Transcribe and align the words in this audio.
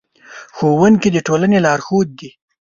ښوونکي 0.55 1.09
د 1.11 1.17
ټولنې 1.27 1.57
لارښود 1.65 2.07
دي. 2.19 2.29